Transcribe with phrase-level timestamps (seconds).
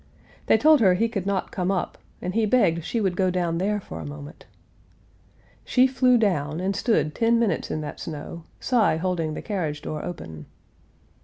[0.47, 3.59] They told her he could not come up and he begged she would go down
[3.59, 4.47] there for a moment.
[5.63, 10.03] She flew down, and stood ten minutes in that snow, Cy holding the carriage door
[10.03, 10.47] open.